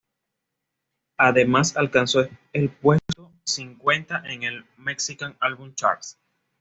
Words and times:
Además 1.17 1.77
alcanzó 1.77 2.27
el 2.53 2.69
puesto 2.71 3.31
cincuenta 3.43 4.23
en 4.25 4.41
el 4.41 4.65
"Mexican 4.75 5.37
Album 5.39 5.75
Charts". 5.75 6.17